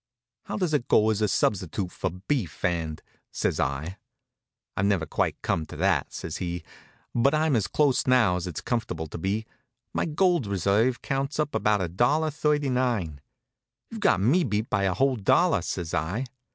[0.45, 2.99] "How does it go as a substitute for beef and?"
[3.31, 3.97] says I.
[4.75, 6.63] "I've never quite come to that," says he,
[7.13, 9.45] "but I'm as close now as it's comfortable to be.
[9.93, 13.21] My gold reserve counts up about a dollar thirty nine."
[13.91, 16.25] "You've got me beat by a whole dollar," says I.